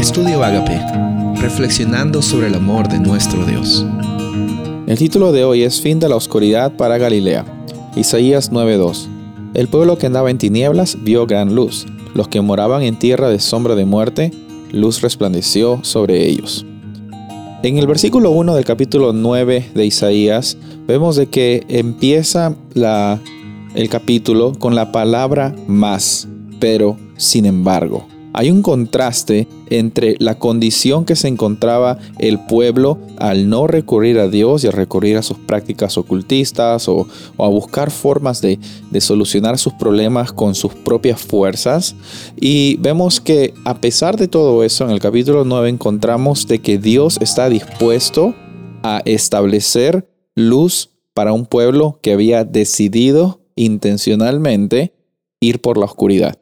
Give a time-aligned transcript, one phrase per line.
[0.00, 0.80] Estudio Agape,
[1.42, 3.84] reflexionando sobre el amor de nuestro Dios.
[4.86, 7.44] El título de hoy es Fin de la oscuridad para Galilea.
[7.96, 9.08] Isaías 9:2.
[9.52, 11.84] El pueblo que andaba en tinieblas vio gran luz.
[12.14, 14.32] Los que moraban en tierra de sombra de muerte,
[14.72, 16.64] luz resplandeció sobre ellos.
[17.62, 20.56] En el versículo 1 del capítulo 9 de Isaías
[20.86, 22.56] vemos de que empieza
[23.74, 26.26] el capítulo con la palabra más,
[26.58, 28.06] pero sin embargo.
[28.32, 34.28] Hay un contraste entre la condición que se encontraba el pueblo al no recurrir a
[34.28, 37.08] Dios y a recurrir a sus prácticas ocultistas o,
[37.38, 38.58] a buscar formas de,
[39.00, 41.96] solucionar sus problemas con sus propias fuerzas.
[42.36, 46.78] Y vemos que a pesar de todo eso, en el capítulo 9 encontramos de que
[46.78, 48.34] Dios está dispuesto
[48.82, 54.94] a establecer luz para un pueblo que había decidido intencionalmente
[55.40, 56.38] ir por la oscuridad.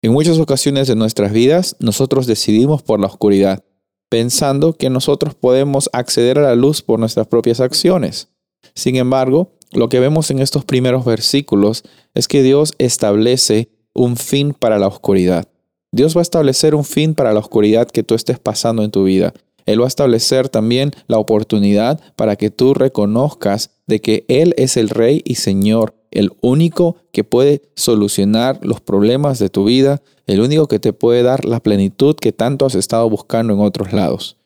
[0.00, 3.64] En muchas ocasiones de nuestras vidas nosotros decidimos por la oscuridad,
[4.08, 8.28] pensando que nosotros podemos acceder a la luz por nuestras propias acciones.
[8.76, 11.82] Sin embargo, lo que vemos en estos primeros versículos
[12.14, 15.48] es que Dios establece un fin para la oscuridad.
[15.90, 19.02] Dios va a establecer un fin para la oscuridad que tú estés pasando en tu
[19.02, 19.34] vida.
[19.68, 24.76] Él va a establecer también la oportunidad para que tú reconozcas de que Él es
[24.78, 30.40] el Rey y Señor el único que puede solucionar los problemas de tu vida, el
[30.40, 34.38] único que te puede dar la plenitud que tanto has estado buscando en otros lados.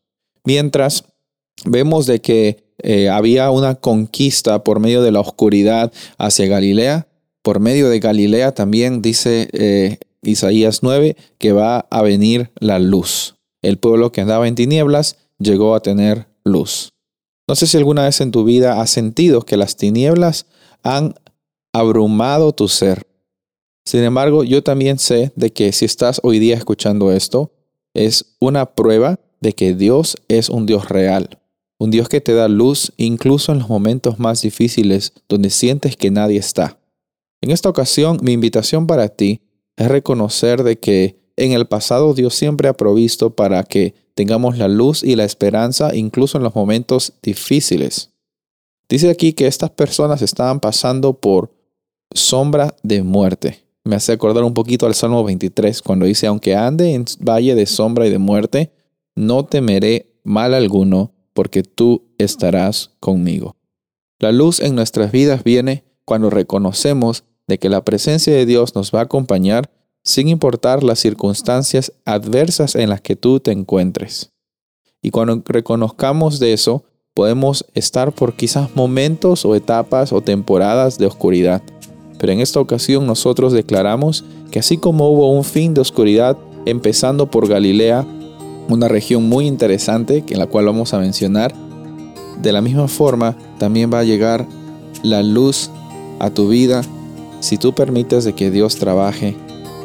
[0.45, 1.05] Mientras
[1.65, 7.07] vemos de que eh, había una conquista por medio de la oscuridad hacia Galilea,
[7.43, 13.37] por medio de Galilea también dice eh, Isaías 9 que va a venir la luz.
[13.63, 16.91] El pueblo que andaba en tinieblas llegó a tener luz.
[17.49, 20.47] No sé si alguna vez en tu vida has sentido que las tinieblas
[20.83, 21.15] han
[21.73, 23.07] abrumado tu ser.
[23.85, 27.53] Sin embargo, yo también sé de que si estás hoy día escuchando esto,
[27.95, 31.41] es una prueba de que Dios es un Dios real,
[31.79, 36.11] un Dios que te da luz incluso en los momentos más difíciles donde sientes que
[36.11, 36.79] nadie está.
[37.41, 39.41] En esta ocasión, mi invitación para ti
[39.77, 44.69] es reconocer de que en el pasado Dios siempre ha provisto para que tengamos la
[44.69, 48.11] luz y la esperanza incluso en los momentos difíciles.
[48.89, 51.51] Dice aquí que estas personas estaban pasando por
[52.15, 53.65] sombra de muerte.
[53.85, 57.67] Me hace acordar un poquito al Salmo 23, cuando dice, aunque ande en valle de
[57.67, 58.71] sombra y de muerte,
[59.17, 63.57] no temeré mal alguno, porque tú estarás conmigo.
[64.19, 68.93] La luz en nuestras vidas viene cuando reconocemos de que la presencia de Dios nos
[68.93, 69.71] va a acompañar
[70.03, 74.33] sin importar las circunstancias adversas en las que tú te encuentres.
[75.01, 81.07] Y cuando reconozcamos de eso, podemos estar por quizás momentos o etapas o temporadas de
[81.07, 81.63] oscuridad.
[82.19, 87.31] Pero en esta ocasión nosotros declaramos que así como hubo un fin de oscuridad empezando
[87.31, 88.07] por Galilea,
[88.69, 91.53] una región muy interesante en la cual vamos a mencionar,
[92.41, 94.47] de la misma forma también va a llegar
[95.03, 95.71] la luz
[96.21, 96.83] a tu vida
[97.41, 99.37] si tú permites de que Dios trabaje,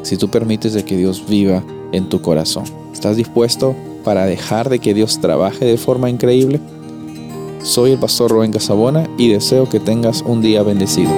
[0.08, 2.64] si tú permites de que Dios viva en tu corazón.
[2.94, 3.76] ¿Estás dispuesto
[4.06, 6.62] para dejar de que Dios trabaje de forma increíble?
[7.62, 11.12] Soy el pastor Rubén Casabona y deseo que tengas un día bendecido.